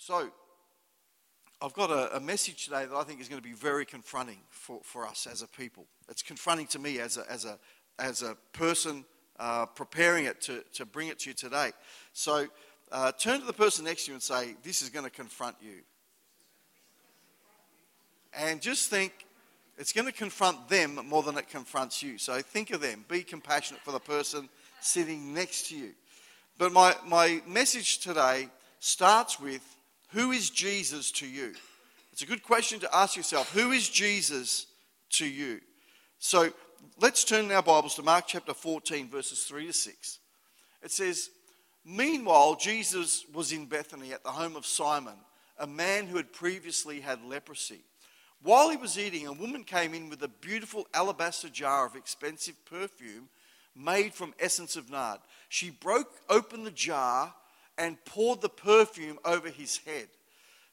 [0.00, 0.30] So,
[1.60, 4.38] I've got a, a, message today that I think is going to be very confronting
[4.48, 5.86] for, for us as a people.
[6.08, 7.58] It's confronting to me as a, as a,
[7.98, 9.04] as a person
[9.40, 11.72] uh, preparing it to, to bring it to you today.
[12.12, 12.46] So,
[12.92, 15.56] uh, turn to the person next to you and say, This is going to confront
[15.60, 15.80] you.
[18.32, 19.12] And just think,
[19.78, 22.18] it's going to confront them more than it confronts you.
[22.18, 23.04] So, think of them.
[23.08, 24.48] Be compassionate for the person
[24.80, 25.90] sitting next to you.
[26.56, 29.74] But my, my message today starts with
[30.12, 31.52] Who is Jesus to you?
[32.12, 33.52] It's a good question to ask yourself.
[33.52, 34.66] Who is Jesus
[35.10, 35.60] to you?
[36.18, 36.50] So
[36.98, 40.18] let's turn our Bibles to Mark chapter 14, verses 3 to 6.
[40.82, 41.30] It says,
[41.84, 45.16] Meanwhile, Jesus was in Bethany at the home of Simon,
[45.58, 47.80] a man who had previously had leprosy.
[48.42, 52.64] While he was eating, a woman came in with a beautiful alabaster jar of expensive
[52.64, 53.28] perfume
[53.76, 55.20] made from essence of nard.
[55.50, 57.34] She broke open the jar
[57.78, 60.08] and poured the perfume over his head.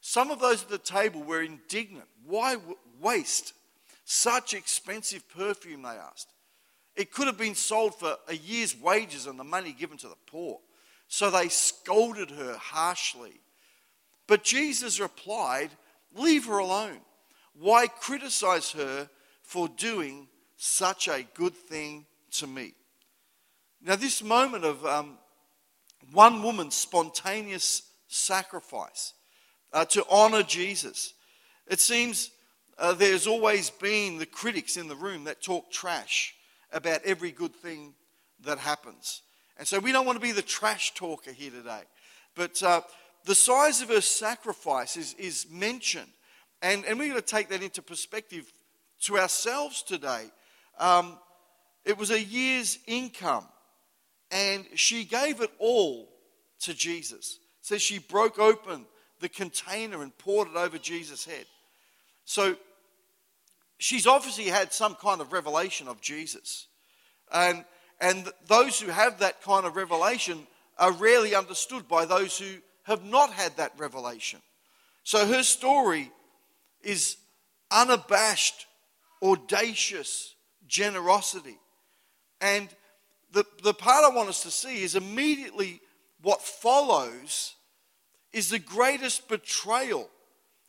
[0.00, 2.06] Some of those at the table were indignant.
[2.26, 2.56] Why
[3.00, 3.54] waste
[4.04, 5.82] such expensive perfume?
[5.82, 6.28] They asked.
[6.96, 10.16] It could have been sold for a year's wages and the money given to the
[10.26, 10.58] poor.
[11.08, 13.40] So they scolded her harshly.
[14.26, 15.70] But Jesus replied,
[16.14, 17.00] Leave her alone.
[17.54, 19.08] Why criticize her
[19.42, 22.74] for doing such a good thing to me?
[23.82, 25.18] Now, this moment of um,
[26.12, 29.14] one woman's spontaneous sacrifice
[29.72, 31.14] uh, to honor Jesus,
[31.66, 32.30] it seems
[32.78, 36.34] uh, there's always been the critics in the room that talk trash
[36.72, 37.94] about every good thing
[38.44, 39.22] that happens.
[39.58, 41.82] And so we don't want to be the trash talker here today.
[42.34, 42.82] But uh,
[43.24, 46.10] the size of her sacrifice is, is mentioned.
[46.62, 48.52] And, and we're going to take that into perspective
[49.02, 50.24] to ourselves today.
[50.78, 51.18] Um,
[51.84, 53.46] it was a year's income
[54.30, 56.08] and she gave it all
[56.60, 57.38] to Jesus.
[57.60, 58.86] Says she broke open
[59.20, 61.46] the container and poured it over Jesus' head.
[62.24, 62.56] So
[63.78, 66.66] she's obviously had some kind of revelation of Jesus.
[67.32, 67.64] And,
[68.00, 70.46] and those who have that kind of revelation
[70.78, 74.40] are rarely understood by those who have not had that revelation.
[75.02, 76.10] So her story
[76.82, 77.16] is
[77.70, 78.66] unabashed,
[79.22, 80.34] audacious
[80.66, 81.58] generosity.
[82.40, 82.68] And
[83.32, 85.80] the, the part I want us to see is immediately
[86.22, 87.54] what follows
[88.32, 90.08] is the greatest betrayal.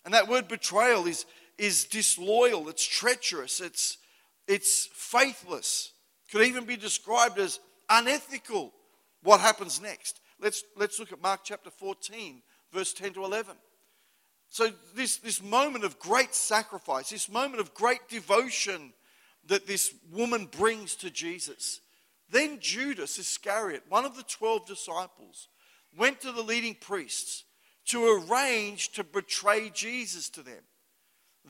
[0.06, 1.26] And that word betrayal is,
[1.58, 3.98] is disloyal, it's treacherous, it's,
[4.48, 5.92] it's faithless.
[6.32, 7.60] Could even be described as
[7.90, 8.74] unethical.
[9.24, 10.20] What happens next?
[10.40, 12.42] Let's, let's look at Mark chapter 14,
[12.72, 13.56] verse 10 to 11.
[14.50, 18.94] So, this, this moment of great sacrifice, this moment of great devotion
[19.48, 21.82] that this woman brings to Jesus,
[22.30, 25.48] then Judas Iscariot, one of the 12 disciples,
[25.98, 27.46] went to the leading priests
[27.86, 30.64] to arrange to betray Jesus to them.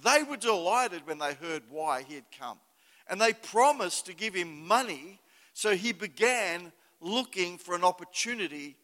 [0.03, 2.59] They were delighted when they heard why he had come,
[3.09, 5.19] and they promised to give him money,
[5.53, 6.71] so he began
[7.01, 8.75] looking for an opportunity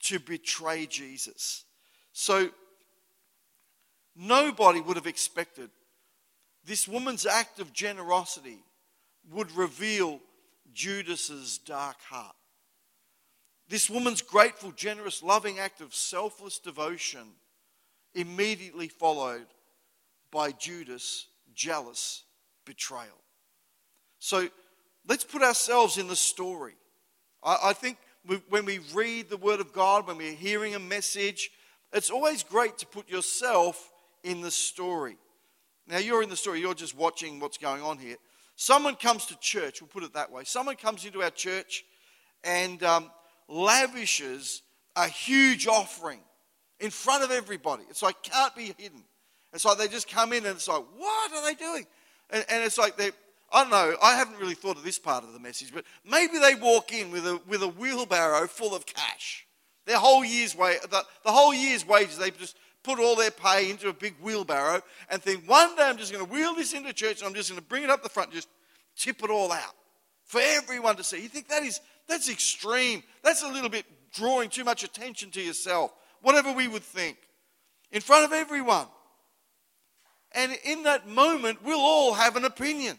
[0.00, 1.64] to betray Jesus.
[2.12, 2.50] So,
[4.16, 5.70] nobody would have expected
[6.68, 8.58] this woman's act of generosity
[9.30, 10.20] would reveal
[10.72, 12.34] Judas's dark heart.
[13.68, 17.28] This woman's grateful, generous, loving act of selfless devotion
[18.14, 19.46] immediately followed
[20.30, 22.24] by Judas' jealous
[22.64, 23.22] betrayal.
[24.18, 24.48] So
[25.06, 26.74] let's put ourselves in the story.
[27.42, 30.78] I, I think we, when we read the Word of God, when we're hearing a
[30.78, 31.50] message,
[31.92, 33.90] it's always great to put yourself
[34.24, 35.16] in the story.
[35.86, 38.16] Now, you're in the story, you're just watching what's going on here.
[38.60, 40.42] Someone comes to church, we'll put it that way.
[40.42, 41.84] Someone comes into our church
[42.42, 43.08] and um,
[43.48, 44.62] lavishes
[44.96, 46.18] a huge offering
[46.80, 47.84] in front of everybody.
[47.88, 49.04] It's like can't be hidden.
[49.52, 51.86] It's like they just come in and it's like, what are they doing?
[52.30, 53.12] And, and it's like they,
[53.52, 56.38] I don't know, I haven't really thought of this part of the message, but maybe
[56.40, 59.46] they walk in with a, with a wheelbarrow full of cash.
[59.86, 63.70] Their whole year's wage, the, the whole year's wages, they just put all their pay
[63.70, 64.80] into a big wheelbarrow
[65.10, 67.50] and think, one day I'm just going to wheel this into church and I'm just
[67.50, 68.48] going to bring it up the front, and just
[68.96, 69.74] tip it all out
[70.24, 71.22] for everyone to see.
[71.22, 73.02] You think that is that's extreme.
[73.22, 75.92] That's a little bit drawing too much attention to yourself.
[76.22, 77.18] Whatever we would think.
[77.92, 78.86] In front of everyone.
[80.32, 82.98] And in that moment, we'll all have an opinion.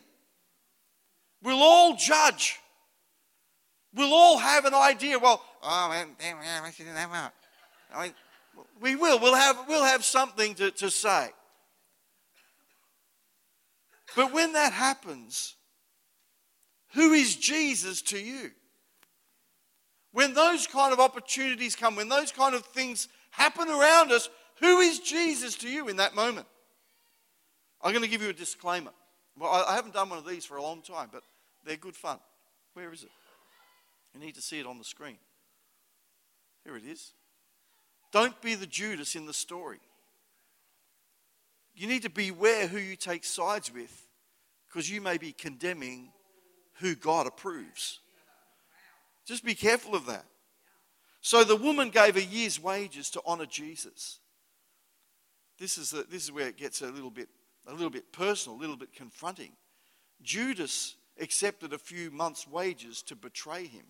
[1.44, 2.60] We'll all judge.
[3.94, 5.18] We'll all have an idea.
[5.20, 6.06] Well, oh.
[7.94, 8.14] I mean,
[8.82, 9.20] we will.
[9.20, 11.30] We'll have, we'll have something to, to say.
[14.16, 15.56] But when that happens,
[16.94, 18.52] who is Jesus to you?
[20.12, 24.30] When those kind of opportunities come, when those kind of things happen around us,
[24.60, 26.48] Who is Jesus to you in that moment?
[27.82, 28.92] I'm going to give you a disclaimer.
[29.38, 31.24] Well, I haven't done one of these for a long time, but
[31.66, 32.20] they're good fun.
[32.74, 33.10] Where is it?
[34.14, 35.18] You need to see it on the screen.
[36.66, 37.14] Here it is.
[38.12, 39.80] Don't be the Judas in the story.
[41.76, 44.08] You need to beware who you take sides with
[44.68, 46.12] because you may be condemning
[46.80, 48.00] who God approves.
[49.26, 50.26] Just be careful of that.
[51.22, 54.20] So the woman gave a year's wages to honor Jesus.
[55.60, 57.30] This is, the, this is where it gets a little bit
[57.68, 59.52] a little bit personal, a little bit confronting.
[60.22, 63.86] Judas accepted a few months' wages to betray him.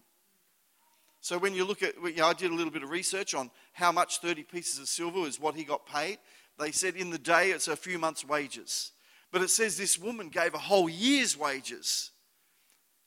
[1.21, 3.51] So when you look at, you know, I did a little bit of research on
[3.73, 6.17] how much 30 pieces of silver is what he got paid.
[6.57, 8.91] They said in the day it's a few months' wages.
[9.31, 12.11] But it says this woman gave a whole year's wages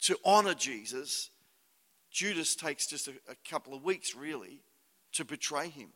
[0.03, 1.31] to honor Jesus.
[2.11, 4.61] Judas takes just a, a couple of weeks, really,
[5.12, 5.88] to betray him.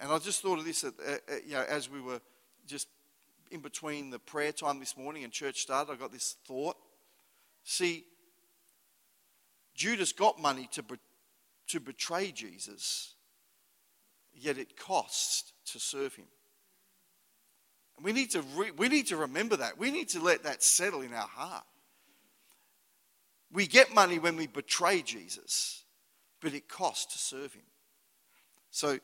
[0.00, 2.20] And I just thought of this, uh, uh, you know, as we were
[2.66, 2.88] just
[3.50, 6.76] in between the prayer time this morning and church started, I got this thought.
[7.64, 8.04] See,
[9.78, 10.96] Judas got money to, be,
[11.68, 13.14] to betray Jesus,
[14.34, 16.26] yet it costs to serve him.
[17.96, 19.78] And we need, to re, we need to remember that.
[19.78, 21.64] We need to let that settle in our heart.
[23.52, 25.84] We get money when we betray Jesus,
[26.40, 27.62] but it costs to serve him.
[28.72, 28.98] So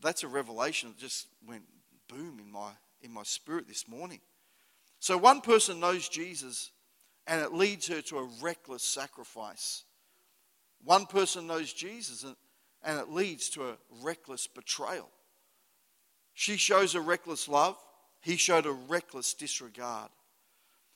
[0.00, 1.64] that's a revelation that just went
[2.08, 2.70] boom in my
[3.02, 4.20] in my spirit this morning.
[5.00, 6.70] So one person knows Jesus
[7.26, 9.84] and it leads her to a reckless sacrifice.
[10.84, 12.36] One person knows Jesus and,
[12.82, 15.08] and it leads to a reckless betrayal.
[16.34, 17.76] She shows a reckless love,
[18.20, 20.10] he showed a reckless disregard.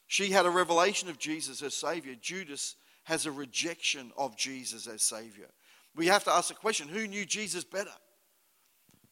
[0.06, 2.16] She had a revelation of Jesus as Savior.
[2.20, 2.74] Judas
[3.04, 5.46] has a rejection of Jesus as Savior.
[5.94, 7.92] We have to ask the question who knew Jesus better?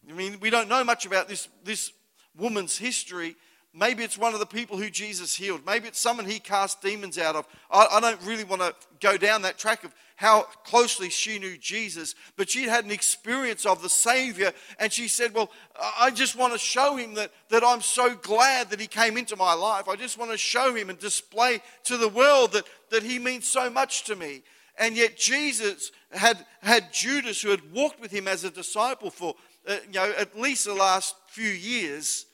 [0.08, 1.92] I mean, we don't know much about this, this
[2.36, 3.36] woman's history.
[3.74, 5.66] Maybe it's one of the people who Jesus healed.
[5.66, 7.46] Maybe it's someone he cast demons out of.
[7.70, 11.56] I, I don't really want to go down that track of how closely she knew
[11.56, 15.48] Jesus, but she had an experience of the Savior, and she said, Well,
[15.96, 19.36] I just want to show him that, that I'm so glad that he came into
[19.36, 19.86] my life.
[19.86, 23.46] I just want to show him and display to the world that, that he means
[23.46, 24.42] so much to me.
[24.76, 29.36] And yet, Jesus had, had Judas, who had walked with him as a disciple for
[29.68, 32.26] uh, you know, at least the last few years,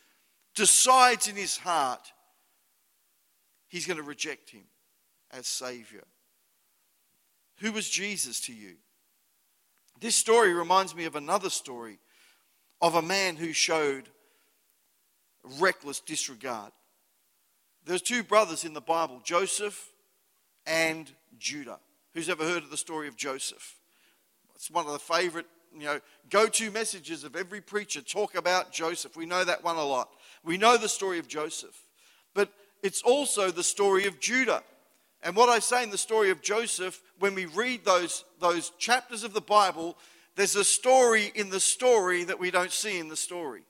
[0.55, 2.13] decides in his heart
[3.69, 4.65] he's going to reject him
[5.31, 6.05] as Savior.
[7.59, 8.75] Who was Jesus to you?
[10.01, 11.99] This story reminds me of another story
[12.81, 14.09] of a man who showed
[15.61, 16.73] reckless disregard.
[17.85, 19.93] There's two brothers in the Bible, Joseph
[20.67, 21.79] and Judah.
[22.15, 23.77] Who's ever heard of the story of Joseph?
[24.55, 25.47] It's one of the favorite
[25.77, 29.17] you know, go to messages of every preacher talk about Joseph.
[29.17, 30.09] We know that one a lot.
[30.45, 31.77] We know the story of Joseph.
[32.33, 32.51] But
[32.83, 34.63] it's also the story of Judah.
[35.25, 39.25] And what I say in the story of Joseph, when we read those, those chapters
[39.25, 39.97] of the Bible,
[40.37, 43.63] there's a story in the story that we don't see in the story.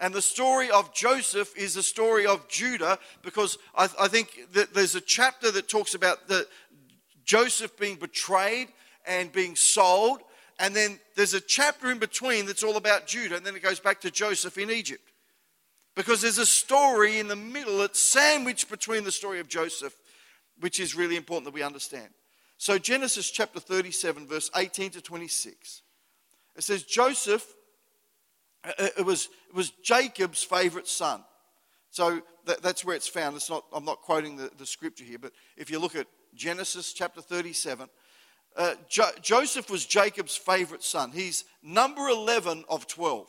[0.00, 4.74] And the story of Joseph is the story of Judah because I, I think that
[4.74, 6.48] there's a chapter that talks about the,
[7.24, 8.68] Joseph being betrayed
[9.06, 10.20] and being sold
[10.58, 13.80] and then there's a chapter in between that's all about Judah, and then it goes
[13.80, 15.02] back to Joseph in Egypt.
[15.96, 19.96] Because there's a story in the middle that's sandwiched between the story of Joseph,
[20.60, 22.08] which is really important that we understand.
[22.56, 25.82] So, Genesis chapter 37, verse 18 to 26,
[26.56, 27.44] it says, Joseph,
[28.64, 31.24] uh, uh, it was, it was Jacob's favorite son.
[31.90, 33.36] So that, that's where it's found.
[33.36, 36.92] It's not, I'm not quoting the, the scripture here, but if you look at Genesis
[36.92, 37.88] chapter 37,
[38.56, 41.12] uh, jo- Joseph was Jacob's favorite son.
[41.12, 43.28] He's number 11 of 12.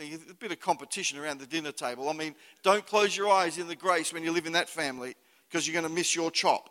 [0.00, 2.08] A bit of competition around the dinner table.
[2.08, 2.34] I mean,
[2.64, 5.14] don't close your eyes in the grace when you live in that family
[5.48, 6.70] because you're going to miss your chop.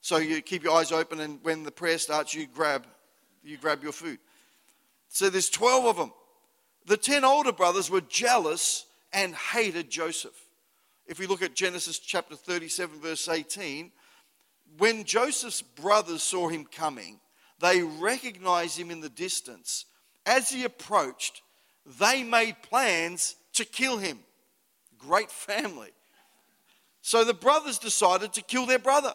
[0.00, 2.86] So you keep your eyes open, and when the prayer starts, you grab,
[3.42, 4.18] you grab your food.
[5.08, 6.12] So there's 12 of them.
[6.86, 10.36] The 10 older brothers were jealous and hated Joseph.
[11.06, 13.90] If we look at Genesis chapter 37, verse 18,
[14.76, 17.18] when Joseph's brothers saw him coming,
[17.60, 19.86] they recognized him in the distance.
[20.26, 21.42] As he approached,
[21.98, 24.20] they made plans to kill him.
[24.98, 25.90] Great family.
[27.02, 29.12] So the brothers decided to kill their brother.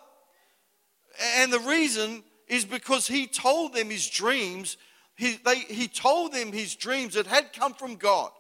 [1.38, 4.78] And the reason is because he told them his dreams.
[5.16, 8.32] He, they, he told them his dreams that had come from God.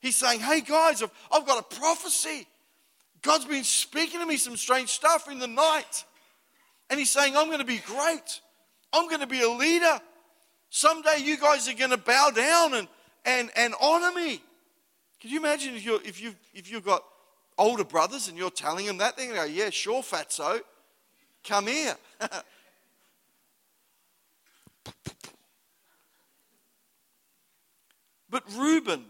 [0.00, 2.46] He's saying, Hey guys, I've, I've got a prophecy.
[3.22, 6.04] God's been speaking to me some strange stuff in the night.
[6.90, 8.40] And he's saying, I'm going to be great.
[8.92, 10.00] I'm going to be a leader.
[10.70, 12.88] Someday you guys are going to bow down and,
[13.24, 14.42] and, and honor me.
[15.20, 17.04] Can you imagine if, you're, if, you've, if you've got
[17.62, 19.16] older brothers and you're telling them that?
[19.16, 20.60] They're going to go, yeah, sure, fatso.
[21.44, 21.96] Come here.
[28.28, 29.04] but Reuben,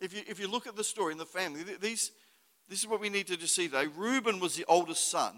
[0.00, 2.12] if you, if you look at the story in the family, these,
[2.68, 3.88] this is what we need to see today.
[3.96, 5.34] Reuben was the oldest son,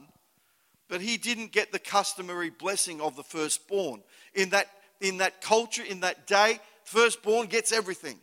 [0.89, 4.03] but he didn't get the customary blessing of the firstborn.
[4.35, 4.67] In that,
[5.01, 8.19] in that culture, in that day, firstborn gets everything.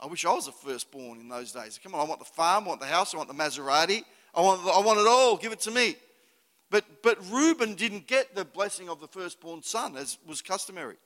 [0.00, 1.78] I wish I was a firstborn in those days.
[1.82, 4.02] Come on, I want the farm, I want the house, I want the Maserati,
[4.34, 5.96] I want, I want it all, give it to me.
[6.70, 10.96] But, but Reuben didn't get the blessing of the firstborn son, as was customary.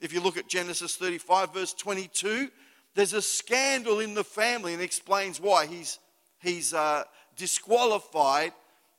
[0.00, 2.50] If you look at Genesis 35, verse 22,
[2.94, 5.98] there's a scandal in the family and explains why he's,
[6.40, 7.04] he's uh,
[7.36, 8.52] disqualified.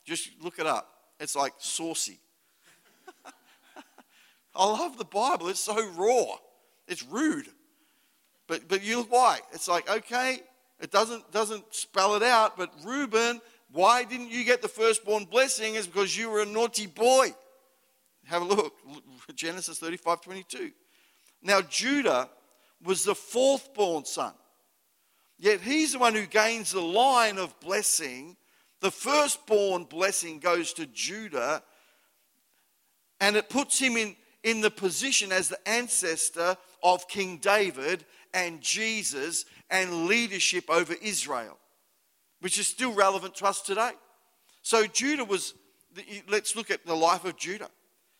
[0.04, 0.88] Just look it up.
[1.20, 2.18] It's like saucy.
[4.54, 5.48] I love the Bible.
[5.48, 6.36] It's so raw.
[6.88, 7.46] It's rude.
[8.46, 9.40] But, but you why.
[9.52, 10.40] It's like, okay,
[10.80, 13.40] it doesn't, doesn't spell it out, but Reuben,
[13.72, 15.74] why didn't you get the firstborn blessing?
[15.74, 17.34] Is because you were a naughty boy.
[18.26, 18.74] Have a look.
[19.34, 20.70] Genesis 35 22.
[21.42, 22.28] Now, Judah
[22.82, 24.32] was the fourth born son.
[25.38, 28.36] Yet he's the one who gains the line of blessing.
[28.80, 31.62] The firstborn blessing goes to Judah,
[33.20, 38.04] and it puts him in, in the position as the ancestor of King David
[38.36, 41.58] and Jesus and leadership over Israel,
[42.40, 43.92] which is still relevant to us today.
[44.60, 45.54] So Judah was,
[46.28, 47.70] let's look at the life of Judah.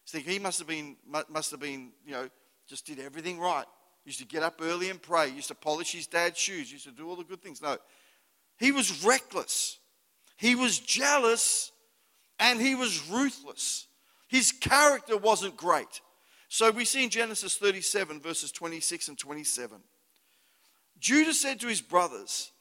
[0.08, 0.96] Think he must have been,
[1.28, 2.30] must have been, you know,
[2.66, 3.66] just did everything right.
[4.06, 5.28] Used to get up early and pray.
[5.28, 6.73] Used to polish his dad's shoes.
[6.73, 7.61] Used to do all the good things.
[7.61, 7.76] No,
[8.58, 9.78] he was reckless.
[10.37, 11.73] He was jealous
[12.38, 13.88] and he was ruthless.
[14.28, 16.00] His character wasn't great.
[16.49, 19.80] So we see in Genesis 37, verses 26 and 27.
[20.99, 22.53] Judah said to his brothers,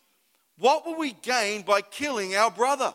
[0.58, 2.94] What will we gain by killing our brother?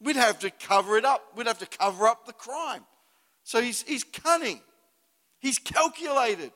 [0.00, 1.22] We'd have to cover it up.
[1.36, 2.84] We'd have to cover up the crime.
[3.44, 4.60] So he's, he's cunning,
[5.38, 6.52] he's calculated.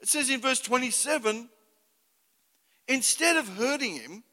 [0.00, 1.48] It says in verse 27
[2.88, 4.24] instead of hurting him,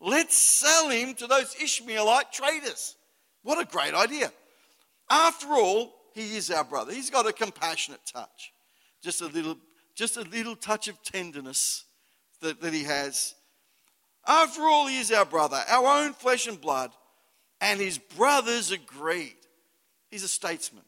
[0.00, 2.96] let's sell him to those Ishmaelite traders.
[3.42, 4.32] What a great idea.
[5.10, 6.92] After all, he is our brother.
[6.92, 8.52] He's got a compassionate touch.
[9.02, 9.58] Just a little,
[9.96, 11.84] just a little touch of tenderness
[12.40, 13.34] that, that he has.
[14.26, 16.92] After all, he is our brother, our own flesh and blood.
[17.60, 19.36] And his brothers agreed.
[20.10, 20.84] He's a statesman.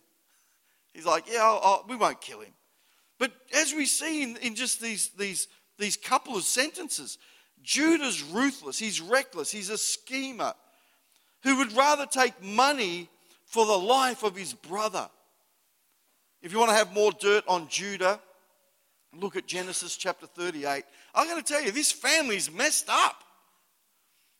[0.93, 2.53] He's like, yeah, I'll, I'll, we won't kill him.
[3.19, 5.49] But as we see in, in just these, these,
[5.79, 7.17] these couple of sentences,
[7.63, 10.53] Judah's ruthless, he's reckless, he's a schemer
[11.43, 13.09] who would rather take money
[13.47, 15.09] for the life of his brother.
[16.43, 18.21] If you want to have more dirt on Judah,
[19.21, 20.85] look at Genesis chapter 38.
[21.15, 23.23] I'm going to tell you, this family's messed up.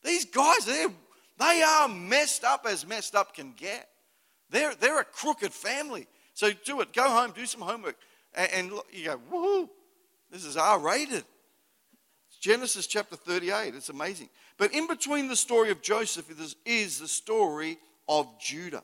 [0.03, 0.89] These guys, they're,
[1.37, 3.89] they are messed up as messed up can get.
[4.49, 6.07] They're, they're a crooked family.
[6.33, 6.93] So do it.
[6.93, 7.97] Go home, do some homework.
[8.33, 9.69] And, and you go, woohoo,
[10.31, 11.25] this is R rated.
[12.39, 13.75] Genesis chapter 38.
[13.75, 14.29] It's amazing.
[14.57, 16.25] But in between the story of Joseph
[16.65, 18.83] is the story of Judah.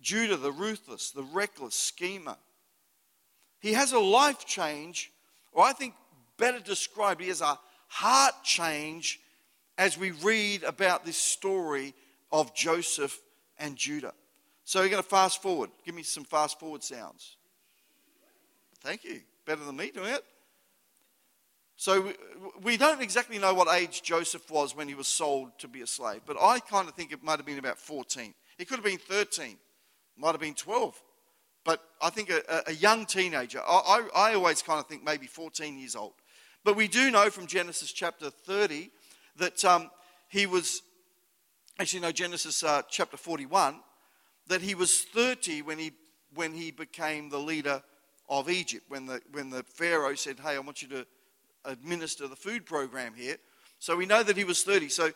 [0.00, 2.36] Judah, the ruthless, the reckless schemer.
[3.60, 5.12] He has a life change,
[5.52, 5.94] or I think
[6.36, 9.20] better described, he has a heart change
[9.78, 11.94] as we read about this story
[12.32, 13.18] of Joseph
[13.58, 14.14] and Judah.
[14.64, 15.70] So we're going to fast forward.
[15.84, 17.36] Give me some fast forward sounds.
[18.82, 19.20] Thank you.
[19.44, 20.24] Better than me doing it.
[21.76, 22.12] So
[22.62, 25.86] we don't exactly know what age Joseph was when he was sold to be a
[25.86, 28.34] slave, but I kind of think it might have been about 14.
[28.58, 29.56] He could have been 13,
[30.18, 31.02] might have been 12,
[31.64, 33.60] but I think a, a young teenager.
[33.60, 36.14] I, I, I always kind of think maybe 14 years old.
[36.64, 38.90] But we do know from Genesis chapter 30
[39.36, 39.90] that um,
[40.28, 40.82] he was,
[41.78, 43.80] actually, no, Genesis uh, chapter 41,
[44.48, 45.92] that he was 30 when he,
[46.34, 47.82] when he became the leader
[48.30, 51.06] of Egypt when the, when the Pharaoh said, Hey, I want you to
[51.64, 53.36] administer the food program here.
[53.80, 54.88] So we know that he was 30.
[54.88, 55.10] So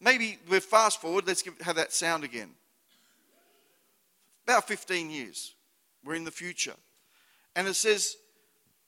[0.00, 1.26] maybe we're fast forward.
[1.26, 2.50] Let's give, have that sound again.
[4.44, 5.54] About 15 years.
[6.04, 6.74] We're in the future.
[7.56, 8.16] And it says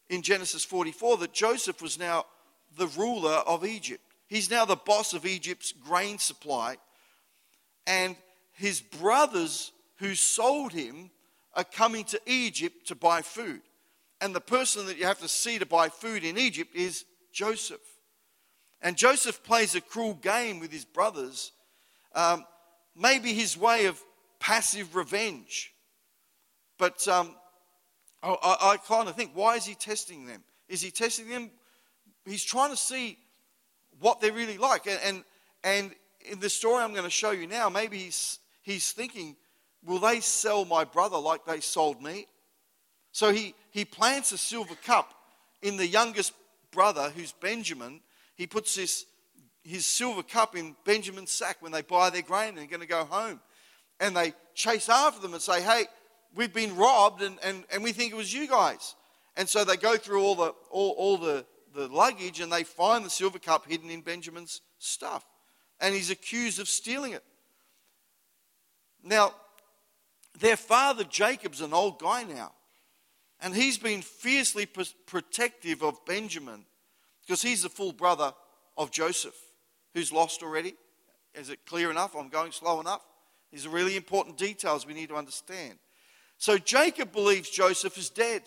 [0.09, 2.26] in Genesis 44 that Joseph was now
[2.76, 4.02] the ruler of Egypt.
[4.28, 6.76] He's now the boss of Egypt's grain supply.
[7.87, 8.16] And
[8.52, 11.11] his brothers who sold him
[11.54, 13.61] are coming to Egypt to buy food.
[14.21, 17.81] And the person that you have to see to buy food in Egypt is Joseph.
[18.81, 21.52] And Joseph plays a cruel game with his brothers,
[22.14, 22.45] um,
[22.97, 24.02] maybe his way of
[24.40, 25.72] passive revenge.
[26.79, 27.35] But um,
[28.23, 30.43] I, I, kind of think, why is he testing them?
[30.69, 31.50] Is he testing them?
[32.25, 33.19] He's trying to see
[34.00, 34.87] what they're really like.
[34.87, 35.25] And, and,
[35.64, 35.95] and
[36.31, 39.37] in the story I'm going to show you now, maybe he's, he's thinking,
[39.85, 42.26] will they sell my brother like they sold me?
[43.12, 45.12] So he, he plants a silver cup
[45.61, 46.33] in the youngest
[46.71, 48.00] brother, who's Benjamin.
[48.35, 49.05] He puts this,
[49.62, 52.87] his silver cup in Benjamin's sack when they buy their grain and they're going to
[52.87, 53.41] go home.
[54.00, 55.85] And they chase after them and say, hey,
[56.35, 58.95] we've been robbed and, and, and we think it was you guys.
[59.37, 63.05] And so they go through all the, all, all the, the luggage and they find
[63.05, 65.25] the silver cup hidden in Benjamin's stuff.
[65.81, 67.25] And he's accused of stealing it.
[69.03, 69.35] Now,
[70.39, 72.53] their father Jacob's an old guy now.
[73.41, 76.65] And he's been fiercely protective of Benjamin
[77.23, 78.33] because he's the full brother
[78.77, 79.35] of Joseph,
[79.95, 80.75] who's lost already.
[81.35, 82.15] Is it clear enough?
[82.15, 83.05] I'm going slow enough.
[83.51, 85.79] These are really important details we need to understand.
[86.42, 88.42] So Jacob believes Joseph is dead,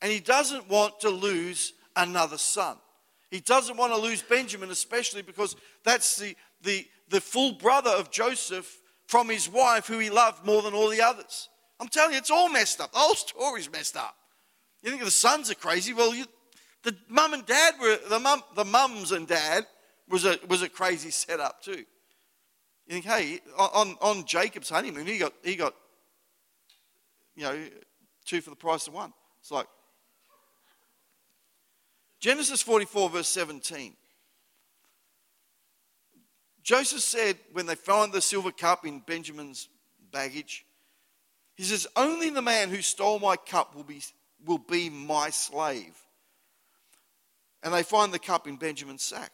[0.00, 2.78] and he doesn't want to lose another son.
[3.30, 8.10] He doesn't want to lose Benjamin, especially because that's the, the, the full brother of
[8.10, 8.76] Joseph
[9.06, 11.48] from his wife, who he loved more than all the others.
[11.78, 12.90] I'm telling you, it's all messed up.
[12.90, 14.16] The whole story's messed up.
[14.82, 15.94] You think the sons are crazy?
[15.94, 16.24] Well, you,
[16.82, 19.64] the mum and dad were the mum, the mums and dad
[20.08, 21.84] was a was a crazy setup too.
[22.88, 25.76] You think, hey, on, on Jacob's honeymoon, he got he got
[27.34, 27.58] you know,
[28.24, 29.12] two for the price of one.
[29.40, 29.66] It's like
[32.20, 33.94] Genesis 44, verse 17.
[36.62, 39.68] Joseph said, when they found the silver cup in Benjamin's
[40.12, 40.64] baggage,
[41.56, 44.00] he says, Only the man who stole my cup will be,
[44.46, 45.96] will be my slave.
[47.62, 49.32] And they find the cup in Benjamin's sack.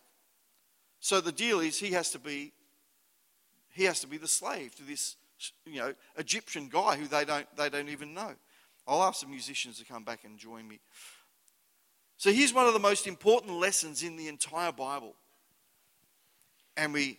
[1.00, 2.52] So the deal is he has to be
[3.74, 5.14] he has to be the slave to this
[5.64, 8.34] you know, Egyptian guy who they don't, they don't even know.
[8.86, 10.80] I'll ask some musicians to come back and join me.
[12.16, 15.14] So here's one of the most important lessons in the entire Bible.
[16.76, 17.18] And we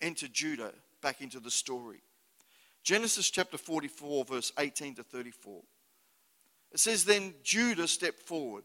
[0.00, 2.02] enter Judah back into the story.
[2.84, 5.62] Genesis chapter 44, verse 18 to 34.
[6.72, 8.64] It says, Then Judah stepped forward.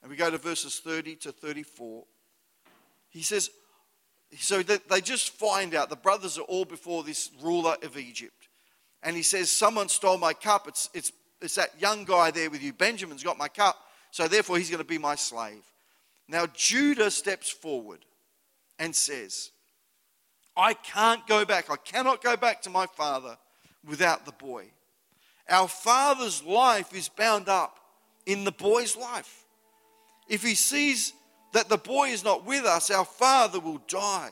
[0.00, 2.04] And we go to verses 30 to 34.
[3.10, 3.50] He says,
[4.36, 8.48] so they just find out the brothers are all before this ruler of Egypt.
[9.02, 10.68] And he says, Someone stole my cup.
[10.68, 12.72] It's, it's, it's that young guy there with you.
[12.72, 13.76] Benjamin's got my cup.
[14.10, 15.62] So therefore, he's going to be my slave.
[16.28, 18.00] Now, Judah steps forward
[18.78, 19.50] and says,
[20.56, 21.70] I can't go back.
[21.70, 23.38] I cannot go back to my father
[23.86, 24.66] without the boy.
[25.48, 27.78] Our father's life is bound up
[28.26, 29.44] in the boy's life.
[30.28, 31.14] If he sees
[31.52, 34.30] that the boy is not with us, our father will die.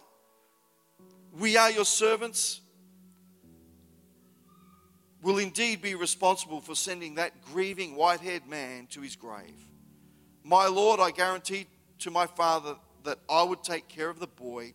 [1.38, 2.61] We are your servants.
[5.22, 9.59] Will indeed be responsible for sending that grieving white haired man to his grave.
[10.44, 11.66] My Lord, I guaranteed
[12.00, 14.74] to my father that I would take care of the boy.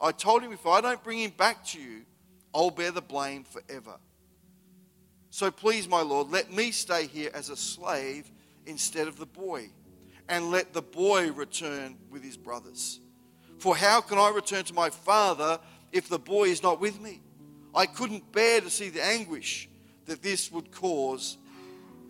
[0.00, 2.02] I told him if I don't bring him back to you,
[2.54, 3.96] I'll bear the blame forever.
[5.30, 8.30] So please, my Lord, let me stay here as a slave
[8.66, 9.70] instead of the boy
[10.32, 13.00] and let the boy return with his brothers.
[13.58, 15.60] For how can I return to my father
[15.92, 17.20] if the boy is not with me?
[17.74, 19.68] I couldn't bear to see the anguish
[20.06, 21.36] that this would cause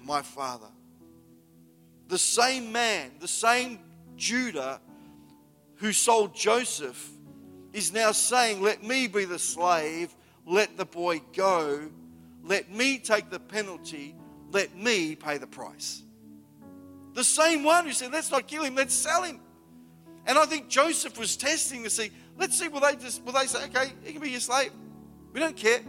[0.05, 0.69] my father.
[2.07, 3.81] The same man, the same
[4.15, 4.81] Judah
[5.75, 7.11] who sold Joseph,
[7.73, 10.15] is now saying, Let me be the slave,
[10.47, 11.91] let the boy go,
[12.45, 14.15] let me take the penalty,
[14.53, 16.05] let me pay the price.
[17.15, 19.41] The same one who said, let's not kill him, let's sell him.
[20.27, 23.47] And I think Joseph was testing to see, let's see, will they just will they
[23.47, 24.73] say, okay, he can be your slave?
[25.33, 25.81] We don't care.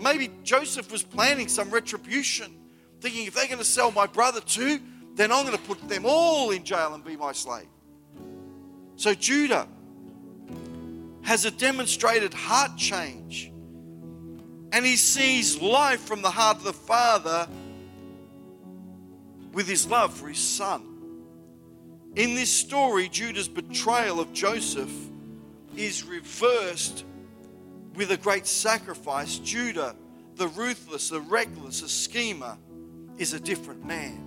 [0.00, 2.54] maybe Joseph was planning some retribution,
[3.00, 4.80] thinking if they're going to sell my brother too,
[5.14, 7.66] then I'm going to put them all in jail and be my slave.
[8.96, 9.66] So Judah
[11.22, 13.52] has a demonstrated heart change.
[14.72, 17.48] And he sees life from the heart of the Father
[19.52, 20.86] with his love for his son.
[22.16, 24.92] In this story, Judah's betrayal of Joseph
[25.76, 27.04] is reversed
[27.94, 29.38] with a great sacrifice.
[29.38, 29.94] Judah,
[30.36, 32.56] the ruthless, the reckless, the schemer,
[33.18, 34.26] is a different man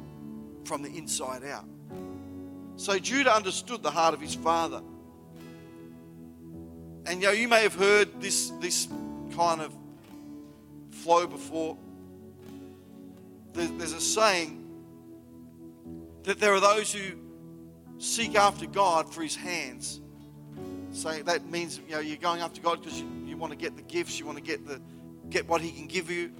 [0.63, 1.65] from the inside out.
[2.75, 4.81] So Judah understood the heart of his father.
[7.05, 8.87] And you know, you may have heard this, this
[9.35, 9.75] kind of
[10.91, 11.77] flow before.
[13.53, 14.62] There's a saying
[16.23, 17.17] that there are those who
[17.97, 20.01] seek after God for his hands.
[20.91, 23.75] So that means you know you're going after God because you, you want to get
[23.75, 24.79] the gifts, you want to get the
[25.29, 26.31] get what he can give you.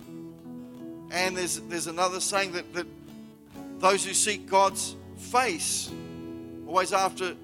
[1.12, 2.88] And there's there's another saying that, that
[3.80, 5.91] those who seek God's face,
[6.67, 7.36] always after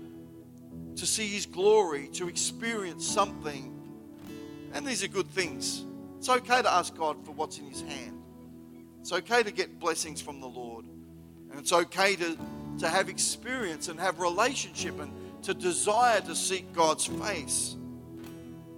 [1.00, 3.76] to see His glory, to experience something.
[4.74, 5.84] And these are good things.
[6.18, 8.22] It's okay to ask God for what's in His hand.
[9.00, 10.86] It's okay to get blessings from the Lord.
[11.50, 12.38] And it's okay to,
[12.80, 15.12] to have experience and have relationship and
[15.44, 17.76] to desire to seek God's face.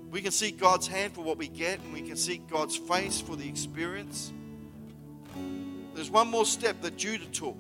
[0.10, 3.22] We can seek God's hand for what we get, and we can seek God's face
[3.22, 4.34] for the experience.
[5.96, 7.58] There's one more step that Judah took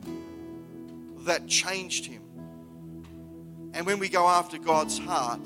[1.19, 2.21] that changed him.
[3.74, 5.39] And when we go after God's heart,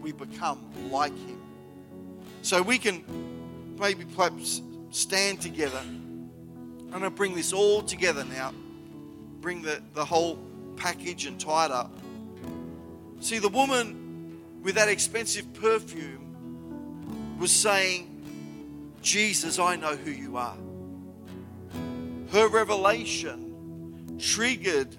[0.00, 1.40] we become like him.
[2.42, 3.04] So we can
[3.78, 5.80] maybe perhaps stand together.
[5.80, 8.52] I'm going to bring this all together now.
[9.40, 10.38] Bring the, the whole
[10.76, 11.92] package and tie it up.
[13.20, 18.06] See, the woman with that expensive perfume was saying,
[19.02, 20.56] Jesus, I know who you are.
[22.32, 24.94] Her revelation triggered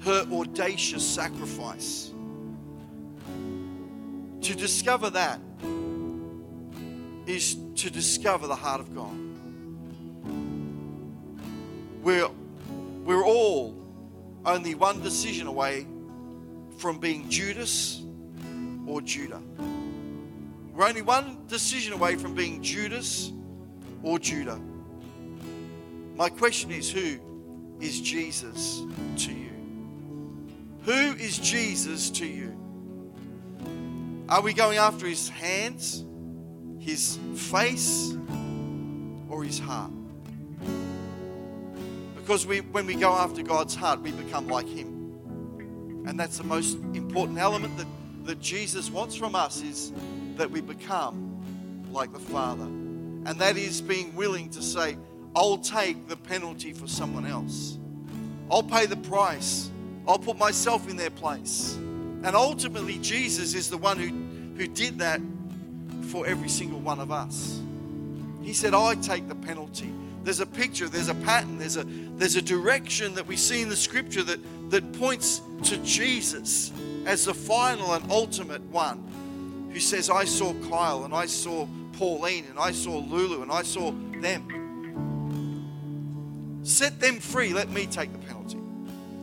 [0.00, 2.10] her audacious sacrifice.
[4.40, 5.38] To discover that
[7.26, 9.16] is to discover the heart of God.
[12.02, 12.28] We're,
[13.04, 13.81] we're all
[14.44, 15.86] only one decision away
[16.78, 18.02] from being Judas
[18.86, 19.40] or Judah.
[20.74, 23.30] We're only one decision away from being Judas
[24.02, 24.58] or Judah.
[26.16, 27.18] My question is who
[27.80, 28.82] is Jesus
[29.18, 29.50] to you?
[30.84, 32.56] Who is Jesus to you?
[34.28, 36.04] Are we going after his hands,
[36.78, 38.16] his face,
[39.28, 39.92] or his heart?
[42.22, 46.04] Because we, when we go after God's heart, we become like him.
[46.06, 47.86] And that's the most important element that,
[48.24, 49.92] that Jesus wants from us is
[50.36, 51.42] that we become
[51.90, 52.64] like the Father.
[52.64, 54.96] And that is being willing to say,
[55.34, 57.78] I'll take the penalty for someone else.
[58.50, 59.70] I'll pay the price.
[60.06, 61.74] I'll put myself in their place.
[61.74, 64.08] And ultimately, Jesus is the one who,
[64.56, 65.20] who did that
[66.08, 67.60] for every single one of us.
[68.42, 69.92] He said, I take the penalty.
[70.24, 73.68] There's a picture, there's a pattern, there's a, there's a direction that we see in
[73.68, 74.38] the scripture that,
[74.70, 76.72] that points to Jesus
[77.06, 82.44] as the final and ultimate one who says, I saw Kyle and I saw Pauline
[82.48, 84.48] and I saw Lulu and I saw them.
[86.62, 88.58] Set them free, let me take the penalty.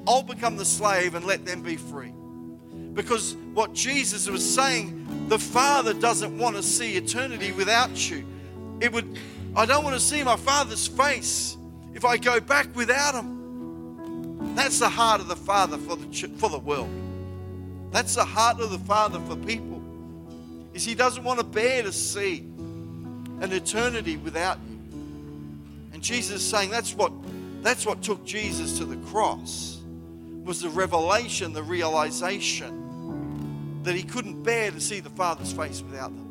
[0.08, 2.12] I'll become the slave and let them be free.
[2.94, 8.26] Because what Jesus was saying, the Father doesn't want to see eternity without you.
[8.82, 9.18] It would
[9.56, 11.58] I don't want to see my Father's face
[11.94, 14.56] if I go back without him.
[14.56, 16.90] That's the heart of the Father for the, for the world.
[17.92, 19.82] That's the heart of the Father for people.
[20.74, 22.40] Is He doesn't want to bear to see
[23.42, 24.80] an eternity without you.
[25.94, 27.12] And Jesus is saying that's what
[27.62, 29.82] that's what took Jesus to the cross
[30.44, 36.16] was the revelation, the realization that he couldn't bear to see the Father's face without
[36.16, 36.29] them.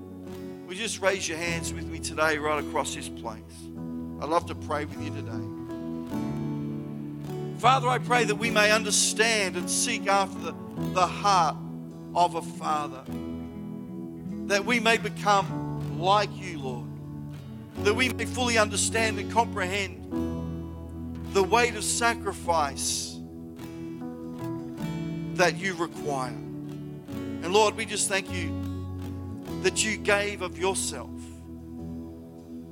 [0.68, 3.40] Would you just raise your hands with me today, right across this place?
[4.20, 5.32] I'd love to pray with you today.
[7.58, 10.54] Father, I pray that we may understand and seek after the,
[10.92, 11.56] the heart
[12.14, 13.02] of a father.
[14.48, 16.86] That we may become like you, Lord.
[17.84, 20.04] That we may fully understand and comprehend
[21.32, 23.18] the weight of sacrifice
[25.32, 26.28] that you require.
[26.28, 28.67] And Lord, we just thank you
[29.62, 31.10] that you gave of yourself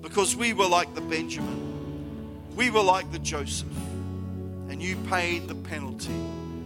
[0.02, 3.76] because we were like the Benjamin, we were like the Joseph,
[4.68, 6.14] and you paid the penalty,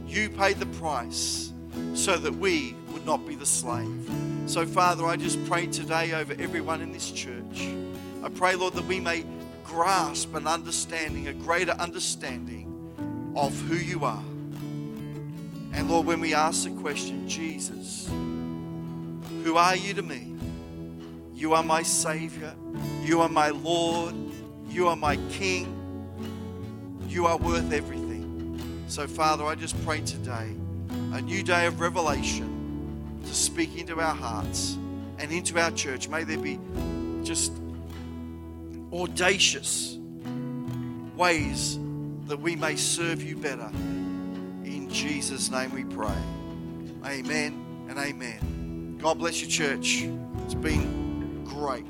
[0.06, 1.52] you paid the price
[1.94, 4.10] so that we would not be the slave.
[4.46, 7.68] So, Father, I just pray today over everyone in this church.
[8.22, 9.24] I pray, Lord, that we may
[9.64, 12.66] grasp an understanding, a greater understanding
[13.36, 14.24] of who you are.
[15.72, 18.10] And Lord, when we ask the question, Jesus,
[19.44, 20.34] who are you to me?
[21.34, 22.54] You are my Savior.
[23.02, 24.14] You are my Lord.
[24.68, 25.76] You are my King.
[27.08, 28.84] You are worth everything.
[28.88, 30.54] So, Father, I just pray today
[31.12, 34.76] a new day of revelation to speak into our hearts
[35.18, 36.08] and into our church.
[36.08, 36.58] May there be
[37.22, 37.52] just
[38.92, 39.98] audacious
[41.16, 41.78] ways
[42.26, 43.70] that we may serve you better.
[44.64, 46.16] In Jesus' name we pray.
[47.04, 48.59] Amen and amen.
[49.02, 50.06] God bless your church.
[50.44, 51.86] It's been great.